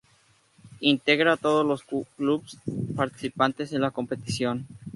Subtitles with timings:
[0.81, 2.57] Integra a todos los clubes
[2.95, 4.65] participantes en la competición.